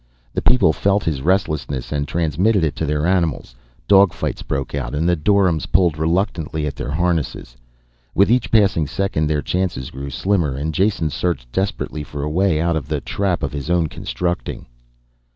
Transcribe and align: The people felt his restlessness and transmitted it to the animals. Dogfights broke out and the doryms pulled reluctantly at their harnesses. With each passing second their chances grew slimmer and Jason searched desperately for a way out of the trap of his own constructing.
The 0.33 0.41
people 0.41 0.73
felt 0.73 1.03
his 1.03 1.21
restlessness 1.21 1.91
and 1.91 2.07
transmitted 2.07 2.63
it 2.63 2.75
to 2.77 2.87
the 2.87 2.95
animals. 3.05 3.53
Dogfights 3.87 4.41
broke 4.41 4.73
out 4.73 4.95
and 4.95 5.07
the 5.07 5.15
doryms 5.15 5.67
pulled 5.67 5.95
reluctantly 5.99 6.65
at 6.65 6.75
their 6.75 6.89
harnesses. 6.89 7.55
With 8.15 8.31
each 8.31 8.49
passing 8.51 8.87
second 8.87 9.27
their 9.27 9.43
chances 9.43 9.91
grew 9.91 10.09
slimmer 10.09 10.55
and 10.55 10.73
Jason 10.73 11.11
searched 11.11 11.51
desperately 11.51 12.03
for 12.03 12.23
a 12.23 12.29
way 12.31 12.59
out 12.59 12.75
of 12.75 12.87
the 12.87 12.99
trap 12.99 13.43
of 13.43 13.53
his 13.53 13.69
own 13.69 13.85
constructing. 13.89 14.65